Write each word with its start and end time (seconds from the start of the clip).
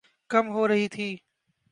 کم 0.31 0.45
ہو 0.53 0.61
رہی 0.69 0.87
تھِی 0.93 1.09